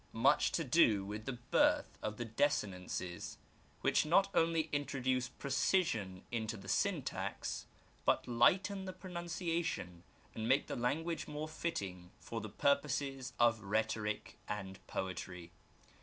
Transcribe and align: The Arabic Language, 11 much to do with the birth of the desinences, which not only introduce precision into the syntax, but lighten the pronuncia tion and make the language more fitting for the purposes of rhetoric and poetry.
The 0.01 0.17
Arabic 0.17 0.23
Language, 0.23 0.43
11 0.45 0.45
much 0.49 0.51
to 0.53 0.63
do 0.63 1.05
with 1.05 1.25
the 1.25 1.33
birth 1.51 1.97
of 2.01 2.17
the 2.17 2.25
desinences, 2.25 3.37
which 3.81 4.03
not 4.03 4.29
only 4.33 4.67
introduce 4.71 5.29
precision 5.29 6.23
into 6.31 6.57
the 6.57 6.67
syntax, 6.67 7.67
but 8.03 8.27
lighten 8.27 8.85
the 8.85 8.93
pronuncia 8.93 9.63
tion 9.63 10.01
and 10.33 10.47
make 10.49 10.65
the 10.65 10.75
language 10.75 11.27
more 11.27 11.47
fitting 11.47 12.09
for 12.19 12.41
the 12.41 12.49
purposes 12.49 13.33
of 13.39 13.61
rhetoric 13.61 14.39
and 14.47 14.79
poetry. 14.87 15.51